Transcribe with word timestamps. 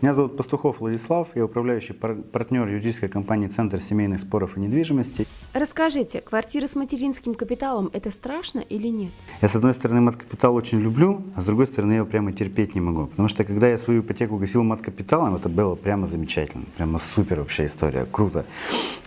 Меня 0.00 0.14
зовут 0.14 0.36
Пастухов 0.36 0.78
Владислав, 0.78 1.26
я 1.34 1.44
управляющий 1.44 1.92
пар- 1.92 2.14
партнер 2.14 2.68
юридической 2.68 3.08
компании 3.08 3.48
«Центр 3.48 3.80
семейных 3.80 4.20
споров 4.20 4.56
и 4.56 4.60
недвижимости». 4.60 5.26
Расскажите, 5.52 6.20
квартира 6.20 6.68
с 6.68 6.76
материнским 6.76 7.34
капиталом– 7.34 7.90
это 7.92 8.12
страшно 8.12 8.60
или 8.60 8.86
нет? 8.86 9.10
Я, 9.42 9.48
с 9.48 9.56
одной 9.56 9.72
стороны, 9.72 10.00
мат-капитал 10.00 10.54
очень 10.54 10.78
люблю, 10.78 11.22
а 11.34 11.40
с 11.40 11.44
другой 11.44 11.66
стороны, 11.66 11.92
я 11.92 11.96
его 11.96 12.06
прямо 12.06 12.32
терпеть 12.32 12.76
не 12.76 12.80
могу. 12.80 13.06
Потому 13.06 13.26
что, 13.26 13.42
когда 13.42 13.68
я 13.68 13.76
свою 13.76 14.02
ипотеку 14.02 14.36
гасил 14.36 14.62
мат-капиталом, 14.62 15.34
это 15.34 15.48
было 15.48 15.74
прямо 15.74 16.06
замечательно. 16.06 16.64
Прямо 16.76 17.00
супер 17.00 17.40
вообще 17.40 17.64
история. 17.64 18.06
Круто. 18.08 18.44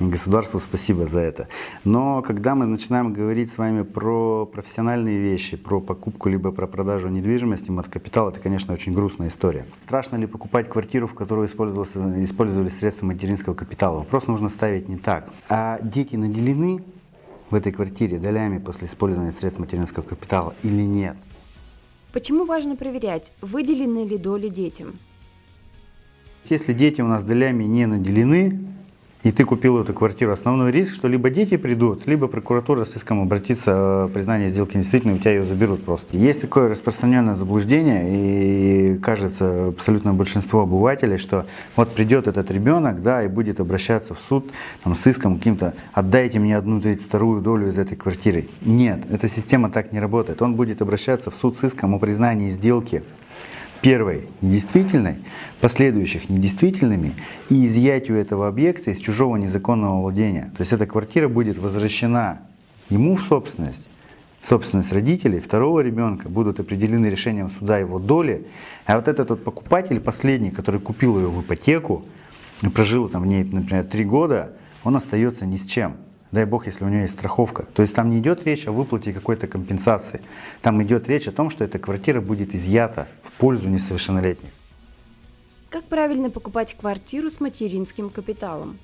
Государству 0.01 0.59
спасибо 0.59 1.05
за 1.05 1.19
это. 1.19 1.47
Но 1.85 2.21
когда 2.21 2.53
мы 2.53 2.65
начинаем 2.65 3.13
говорить 3.13 3.49
с 3.49 3.57
вами 3.57 3.83
про 3.83 4.45
профессиональные 4.45 5.19
вещи, 5.19 5.55
про 5.55 5.79
покупку 5.79 6.27
либо 6.27 6.51
про 6.51 6.67
продажу 6.67 7.07
недвижимости, 7.07 7.71
мат-капитал– 7.71 8.27
это, 8.31 8.41
конечно, 8.41 8.73
очень 8.73 8.91
грустная 8.91 9.29
история. 9.29 9.65
Страшно 9.83 10.17
ли 10.17 10.25
покупать 10.25 10.67
квартиру, 10.67 10.80
в 11.07 11.13
которой 11.13 11.45
использовали 11.47 12.69
средства 12.69 13.05
материнского 13.05 13.53
капитала? 13.53 13.99
Вопрос 13.99 14.27
нужно 14.27 14.49
ставить 14.49 14.89
не 14.89 14.97
так. 14.97 15.29
А 15.49 15.79
дети 15.81 16.15
наделены 16.15 16.83
в 17.49 17.55
этой 17.55 17.71
квартире 17.71 18.17
долями 18.17 18.59
после 18.59 18.87
использования 18.87 19.31
средств 19.31 19.59
материнского 19.59 20.03
капитала 20.03 20.53
или 20.63 20.81
нет? 20.81 21.17
Почему 22.13 22.45
важно 22.45 22.75
проверять, 22.75 23.31
выделены 23.41 24.05
ли 24.05 24.17
доли 24.17 24.49
детям? 24.49 24.95
Если 26.45 26.73
дети 26.73 27.01
у 27.01 27.07
нас 27.07 27.23
долями 27.23 27.63
не 27.65 27.85
наделены, 27.85 28.59
и 29.23 29.31
ты 29.31 29.45
купил 29.45 29.79
эту 29.79 29.93
квартиру, 29.93 30.31
основной 30.31 30.71
риск, 30.71 30.95
что 30.95 31.07
либо 31.07 31.29
дети 31.29 31.57
придут, 31.57 32.07
либо 32.07 32.27
прокуратура 32.27 32.85
с 32.85 32.95
иском 32.95 33.21
обратится, 33.21 34.07
э, 34.07 34.09
признание 34.13 34.49
сделки 34.49 34.77
недействительной, 34.77 35.15
у 35.15 35.17
тебя 35.17 35.31
ее 35.31 35.43
заберут 35.43 35.83
просто. 35.83 36.17
Есть 36.17 36.41
такое 36.41 36.69
распространенное 36.69 37.35
заблуждение, 37.35 38.95
и 38.95 38.97
кажется 38.97 39.67
абсолютно 39.69 40.13
большинство 40.13 40.61
обывателей, 40.61 41.17
что 41.17 41.45
вот 41.75 41.93
придет 41.93 42.27
этот 42.27 42.49
ребенок, 42.51 43.01
да, 43.01 43.23
и 43.23 43.27
будет 43.27 43.59
обращаться 43.59 44.13
в 44.13 44.19
суд 44.27 44.51
там, 44.83 44.95
с 44.95 45.05
иском 45.07 45.37
каким-то, 45.37 45.73
отдайте 45.93 46.39
мне 46.39 46.57
одну 46.57 46.81
тридцать 46.81 47.05
вторую 47.05 47.41
долю 47.41 47.69
из 47.69 47.77
этой 47.77 47.95
квартиры. 47.95 48.47
Нет, 48.61 49.05
эта 49.11 49.27
система 49.27 49.69
так 49.69 49.91
не 49.91 49.99
работает. 49.99 50.41
Он 50.41 50.55
будет 50.55 50.81
обращаться 50.81 51.29
в 51.29 51.35
суд 51.35 51.57
с 51.57 51.63
иском 51.63 51.95
о 51.95 51.99
признании 51.99 52.49
сделки 52.49 53.03
первой 53.81 54.27
недействительной, 54.41 55.15
последующих 55.59 56.29
недействительными 56.29 57.13
и 57.49 57.65
изъятию 57.65 58.17
этого 58.17 58.47
объекта 58.47 58.91
из 58.91 58.99
чужого 58.99 59.35
незаконного 59.37 60.01
владения. 60.01 60.51
То 60.55 60.61
есть 60.61 60.73
эта 60.73 60.85
квартира 60.85 61.27
будет 61.27 61.57
возвращена 61.57 62.39
ему 62.89 63.15
в 63.15 63.23
собственность, 63.23 63.87
собственность 64.41 64.91
родителей, 64.91 65.39
второго 65.39 65.79
ребенка 65.81 66.29
будут 66.29 66.59
определены 66.59 67.07
решением 67.07 67.49
суда 67.49 67.77
его 67.79 67.99
доли, 67.99 68.47
а 68.85 68.97
вот 68.97 69.07
этот 69.07 69.29
вот 69.29 69.43
покупатель, 69.43 69.99
последний, 69.99 70.51
который 70.51 70.79
купил 70.79 71.17
ее 71.17 71.27
в 71.29 71.41
ипотеку, 71.41 72.05
прожил 72.73 73.07
там 73.09 73.23
в 73.23 73.27
ней, 73.27 73.43
например, 73.43 73.83
три 73.85 74.03
года, 74.03 74.53
он 74.83 74.95
остается 74.95 75.45
ни 75.45 75.57
с 75.57 75.65
чем. 75.65 75.95
Дай 76.31 76.45
бог, 76.45 76.65
если 76.65 76.85
у 76.85 76.87
него 76.87 77.01
есть 77.01 77.13
страховка. 77.13 77.65
То 77.73 77.81
есть 77.81 77.93
там 77.93 78.09
не 78.09 78.19
идет 78.19 78.45
речь 78.45 78.67
о 78.67 78.71
выплате 78.71 79.11
какой-то 79.11 79.47
компенсации. 79.47 80.21
Там 80.61 80.81
идет 80.81 81.09
речь 81.09 81.27
о 81.27 81.31
том, 81.31 81.49
что 81.49 81.65
эта 81.65 81.77
квартира 81.77 82.21
будет 82.21 82.55
изъята 82.55 83.07
в 83.23 83.31
пользу 83.33 83.67
несовершеннолетних. 83.67 84.49
Как 85.69 85.83
правильно 85.83 86.29
покупать 86.29 86.75
квартиру 86.79 87.29
с 87.29 87.39
материнским 87.39 88.09
капиталом? 88.09 88.77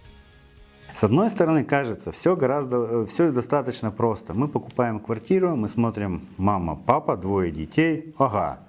С 0.94 1.04
одной 1.04 1.30
стороны, 1.30 1.64
кажется, 1.64 2.12
все 2.12 2.36
гораздо, 2.36 3.06
все 3.06 3.32
достаточно 3.32 3.92
просто. 3.92 4.34
Мы 4.34 4.48
покупаем 4.48 5.00
квартиру, 5.00 5.56
мы 5.56 5.70
смотрим 5.70 6.28
мама, 6.38 6.76
папа, 6.76 7.16
двое 7.16 7.52
детей. 7.52 8.14
Ага. 8.18 8.60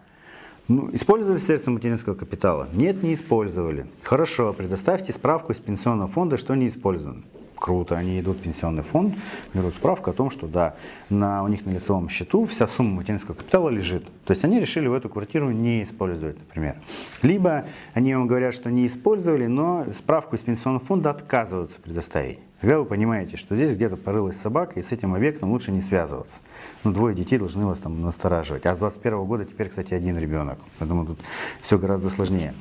Ну, 0.68 0.90
использовали 0.92 1.38
средства 1.38 1.70
материнского 1.70 2.14
капитала? 2.14 2.68
Нет, 2.74 3.02
не 3.02 3.14
использовали. 3.14 3.86
Хорошо, 4.02 4.52
предоставьте 4.52 5.12
справку 5.12 5.52
из 5.52 5.58
пенсионного 5.58 6.08
фонда, 6.08 6.36
что 6.36 6.54
не 6.54 6.68
использовано. 6.68 7.22
Круто, 7.58 7.96
они 7.96 8.20
идут 8.20 8.38
в 8.38 8.40
пенсионный 8.40 8.82
фонд, 8.82 9.16
берут 9.52 9.74
справку 9.74 10.10
о 10.10 10.12
том, 10.12 10.30
что 10.30 10.46
да, 10.46 10.76
на, 11.10 11.42
у 11.42 11.48
них 11.48 11.66
на 11.66 11.70
лицевом 11.70 12.08
счету 12.08 12.44
вся 12.44 12.66
сумма 12.66 12.96
материнского 12.96 13.34
капитала 13.34 13.68
лежит. 13.68 14.04
То 14.24 14.30
есть 14.30 14.44
они 14.44 14.60
решили 14.60 14.86
в 14.86 14.92
эту 14.92 15.08
квартиру 15.08 15.50
не 15.50 15.82
использовать, 15.82 16.38
например. 16.38 16.76
Либо 17.22 17.64
они 17.94 18.14
вам 18.14 18.28
говорят, 18.28 18.54
что 18.54 18.70
не 18.70 18.86
использовали, 18.86 19.46
но 19.46 19.86
справку 19.92 20.36
из 20.36 20.40
пенсионного 20.40 20.84
фонда 20.84 21.10
отказываются 21.10 21.80
предоставить. 21.80 22.38
Тогда 22.60 22.78
вы 22.78 22.84
понимаете, 22.86 23.36
что 23.36 23.54
здесь 23.54 23.74
где-то 23.74 23.96
порылась 23.96 24.36
собака, 24.36 24.80
и 24.80 24.82
с 24.82 24.90
этим 24.90 25.14
объектом 25.14 25.50
лучше 25.50 25.70
не 25.70 25.80
связываться. 25.80 26.36
Ну, 26.82 26.92
двое 26.92 27.14
детей 27.14 27.38
должны 27.38 27.66
вас 27.66 27.78
там 27.78 28.02
настораживать. 28.02 28.66
А 28.66 28.74
с 28.74 28.78
21 28.78 29.24
года 29.24 29.44
теперь, 29.44 29.68
кстати, 29.68 29.94
один 29.94 30.18
ребенок. 30.18 30.58
Поэтому 30.78 31.06
тут 31.06 31.18
все 31.60 31.78
гораздо 31.78 32.10
сложнее. 32.10 32.54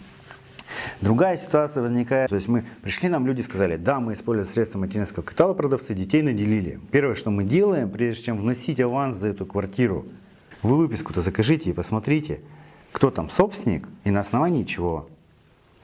Другая 1.01 1.37
ситуация 1.37 1.83
возникает, 1.83 2.29
то 2.29 2.35
есть 2.35 2.47
мы 2.47 2.65
пришли, 2.81 3.07
нам 3.07 3.27
люди 3.27 3.41
сказали, 3.41 3.77
да, 3.77 3.99
мы 3.99 4.13
используем 4.13 4.51
средства 4.51 4.79
материнского 4.79 5.23
капитала, 5.23 5.53
продавцы 5.53 5.93
детей 5.93 6.23
наделили. 6.23 6.79
Первое, 6.91 7.13
что 7.13 7.29
мы 7.29 7.43
делаем, 7.43 7.91
прежде 7.91 8.23
чем 8.23 8.37
вносить 8.39 8.79
аванс 8.79 9.17
за 9.17 9.27
эту 9.27 9.45
квартиру, 9.45 10.07
вы 10.63 10.75
выписку-то 10.75 11.21
закажите 11.21 11.69
и 11.69 11.73
посмотрите, 11.73 12.41
кто 12.91 13.11
там 13.11 13.29
собственник 13.29 13.87
и 14.05 14.09
на 14.09 14.21
основании 14.21 14.63
чего. 14.63 15.07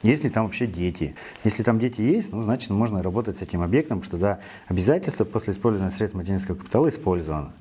Если 0.02 0.28
там 0.28 0.46
вообще 0.46 0.66
дети. 0.66 1.14
Если 1.44 1.62
там 1.62 1.78
дети 1.78 2.00
есть, 2.00 2.32
ну, 2.32 2.42
значит, 2.42 2.70
можно 2.70 3.00
работать 3.00 3.38
с 3.38 3.42
этим 3.42 3.62
объектом, 3.62 4.02
что 4.02 4.16
да, 4.16 4.40
обязательства 4.66 5.24
после 5.24 5.52
использования 5.52 5.92
средств 5.92 6.16
материнского 6.16 6.56
капитала 6.56 6.88
использовано. 6.88 7.52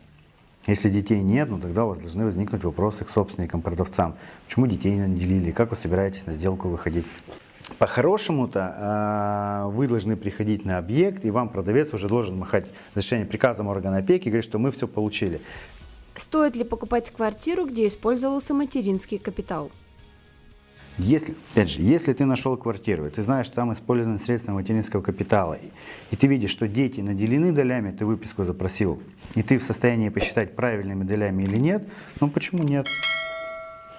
Если 0.66 0.90
детей 0.90 1.22
нет, 1.22 1.50
ну 1.50 1.60
тогда 1.60 1.84
у 1.84 1.90
вас 1.90 2.00
должны 2.00 2.24
возникнуть 2.24 2.64
вопросы 2.64 3.04
к 3.04 3.10
собственникам, 3.10 3.62
продавцам. 3.62 4.16
Почему 4.46 4.66
детей 4.66 4.94
не 4.94 5.08
наделили? 5.08 5.52
Как 5.52 5.70
вы 5.72 5.76
собираетесь 5.76 6.26
на 6.26 6.34
сделку 6.34 6.70
выходить? 6.70 7.06
По-хорошему-то 7.80 9.66
вы 9.74 9.88
должны 9.88 10.16
приходить 10.16 10.64
на 10.64 10.78
объект, 10.78 11.26
и 11.26 11.32
вам 11.32 11.50
продавец 11.50 11.94
уже 11.94 12.08
должен 12.08 12.38
махать 12.38 12.68
разрешение 12.94 13.26
приказом 13.26 13.68
органа 13.68 13.98
опеки 13.98 14.30
говорить, 14.30 14.46
что 14.46 14.58
мы 14.58 14.72
все 14.72 14.88
получили. 14.88 15.42
Стоит 16.16 16.56
ли 16.56 16.64
покупать 16.64 17.10
квартиру, 17.10 17.66
где 17.66 17.88
использовался 17.88 18.54
материнский 18.54 19.18
капитал? 19.18 19.70
Если, 21.00 21.36
опять 21.52 21.70
же, 21.70 21.82
если 21.82 22.14
ты 22.14 22.26
нашел 22.26 22.56
квартиру, 22.56 23.08
и 23.08 23.10
ты 23.10 23.24
знаешь, 23.24 23.48
что 23.48 23.56
там 23.56 23.74
использованы 23.74 24.20
средства 24.20 24.52
материнского 24.52 25.02
капитала, 25.02 25.58
и 26.12 26.16
ты 26.16 26.28
видишь, 26.28 26.52
что 26.52 26.68
дети 26.68 27.02
наделены 27.02 27.52
долями, 27.52 27.92
ты 27.92 28.06
выписку 28.06 28.44
запросил, 28.44 29.02
и 29.36 29.42
ты 29.42 29.58
в 29.58 29.64
состоянии 29.64 30.10
посчитать, 30.10 30.56
правильными 30.56 31.04
долями 31.04 31.44
или 31.44 31.58
нет, 31.58 31.88
ну 32.22 32.30
почему 32.30 32.62
нет? 32.64 32.88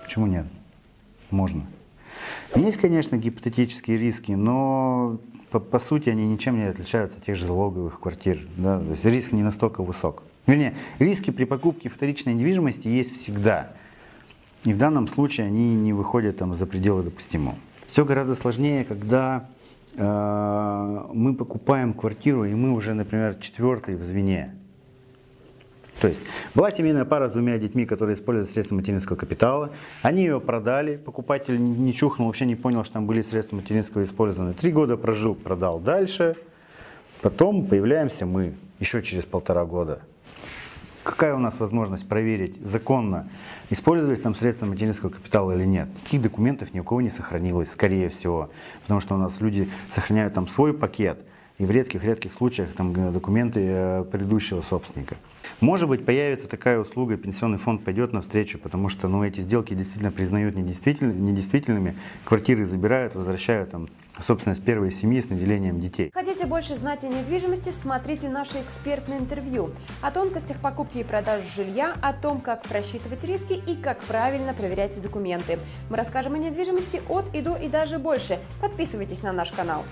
Почему 0.04 0.26
нет? 0.26 0.46
Можно. 1.30 1.66
Есть, 2.54 2.76
конечно, 2.76 3.16
гипотетические 3.16 3.98
риски, 3.98 4.32
но 4.32 5.18
по, 5.50 5.58
по 5.58 5.80
сути 5.80 6.10
они 6.10 6.26
ничем 6.26 6.56
не 6.58 6.64
отличаются 6.64 7.18
от 7.18 7.24
тех 7.24 7.34
же 7.34 7.46
залоговых 7.46 7.98
квартир. 7.98 8.38
Да? 8.56 8.78
То 8.78 8.90
есть 8.90 9.04
риск 9.04 9.32
не 9.32 9.42
настолько 9.42 9.82
высок. 9.82 10.22
Вернее, 10.46 10.74
риски 11.00 11.30
при 11.30 11.44
покупке 11.44 11.88
вторичной 11.88 12.34
недвижимости 12.34 12.86
есть 12.86 13.20
всегда. 13.20 13.72
И 14.64 14.72
в 14.72 14.78
данном 14.78 15.06
случае 15.06 15.46
они 15.46 15.74
не 15.74 15.92
выходят 15.92 16.38
там, 16.38 16.54
за 16.54 16.66
пределы 16.66 17.02
допустимого. 17.02 17.54
Все 17.86 18.04
гораздо 18.04 18.34
сложнее, 18.34 18.84
когда 18.84 19.48
э, 19.94 21.02
мы 21.12 21.34
покупаем 21.34 21.92
квартиру, 21.92 22.44
и 22.44 22.54
мы 22.54 22.72
уже, 22.72 22.94
например, 22.94 23.34
четвертый 23.34 23.96
в 23.96 24.02
звене. 24.02 24.54
То 26.00 26.08
есть 26.08 26.22
была 26.54 26.70
семейная 26.70 27.04
пара 27.04 27.28
с 27.28 27.32
двумя 27.32 27.56
детьми, 27.58 27.86
которые 27.86 28.16
использовали 28.16 28.50
средства 28.50 28.74
материнского 28.74 29.16
капитала. 29.16 29.70
Они 30.02 30.22
ее 30.22 30.40
продали, 30.40 30.96
покупатель 30.96 31.56
не 31.58 31.92
чухнул, 31.92 32.26
вообще 32.26 32.46
не 32.46 32.56
понял, 32.56 32.84
что 32.84 32.94
там 32.94 33.06
были 33.06 33.22
средства 33.22 33.56
материнского 33.56 34.02
использованы. 34.02 34.54
Три 34.54 34.72
года 34.72 34.96
прожил, 34.96 35.34
продал 35.34 35.78
дальше. 35.78 36.36
Потом 37.22 37.66
появляемся 37.66 38.26
мы 38.26 38.54
еще 38.80 39.02
через 39.02 39.24
полтора 39.24 39.64
года. 39.64 40.00
Какая 41.04 41.34
у 41.34 41.38
нас 41.38 41.60
возможность 41.60 42.08
проверить 42.08 42.56
законно, 42.62 43.28
использовались 43.68 44.22
там 44.22 44.34
средства 44.34 44.64
материнского 44.64 45.10
капитала 45.10 45.52
или 45.52 45.66
нет? 45.66 45.86
Каких 46.02 46.22
документов 46.22 46.72
ни 46.72 46.80
у 46.80 46.84
кого 46.84 47.02
не 47.02 47.10
сохранилось, 47.10 47.70
скорее 47.70 48.08
всего. 48.08 48.48
Потому 48.82 49.00
что 49.00 49.14
у 49.14 49.18
нас 49.18 49.38
люди 49.42 49.68
сохраняют 49.90 50.32
там 50.32 50.48
свой 50.48 50.72
пакет, 50.72 51.22
и 51.58 51.66
в 51.66 51.70
редких-редких 51.70 52.32
случаях 52.32 52.72
там 52.72 52.94
документы 53.12 53.60
э, 53.62 54.04
предыдущего 54.04 54.62
собственника. 54.62 55.16
Может 55.60 55.88
быть, 55.88 56.04
появится 56.04 56.48
такая 56.48 56.78
услуга, 56.78 57.16
пенсионный 57.16 57.58
фонд 57.58 57.84
пойдет 57.84 58.12
навстречу, 58.12 58.58
потому 58.58 58.88
что 58.88 59.08
ну, 59.08 59.24
эти 59.24 59.40
сделки 59.40 59.74
действительно 59.74 60.12
признают 60.12 60.56
недействительными, 60.56 61.18
недействительными, 61.18 61.94
квартиры 62.24 62.64
забирают, 62.64 63.14
возвращают 63.14 63.70
там, 63.70 63.88
собственность 64.20 64.62
первой 64.62 64.90
семьи 64.90 65.20
с 65.20 65.30
наделением 65.30 65.80
детей. 65.80 66.10
Хотите 66.12 66.46
больше 66.46 66.74
знать 66.74 67.04
о 67.04 67.08
недвижимости, 67.08 67.70
смотрите 67.70 68.28
наше 68.28 68.60
экспертное 68.60 69.18
интервью 69.18 69.70
о 70.02 70.10
тонкостях 70.10 70.58
покупки 70.58 70.98
и 70.98 71.04
продажи 71.04 71.48
жилья, 71.48 71.96
о 72.02 72.12
том, 72.12 72.40
как 72.40 72.62
просчитывать 72.64 73.24
риски 73.24 73.54
и 73.54 73.74
как 73.74 74.00
правильно 74.02 74.54
проверять 74.54 75.00
документы. 75.00 75.58
Мы 75.90 75.96
расскажем 75.96 76.34
о 76.34 76.38
недвижимости 76.38 77.00
от 77.08 77.34
и 77.34 77.40
до 77.40 77.56
и 77.56 77.68
даже 77.68 77.98
больше. 77.98 78.38
Подписывайтесь 78.60 79.22
на 79.22 79.32
наш 79.32 79.52
канал. 79.52 79.84